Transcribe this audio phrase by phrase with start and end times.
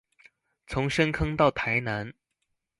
[0.65, 2.11] 從深坑到台南